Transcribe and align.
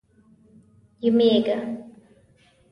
یمېږه. 1.05 1.57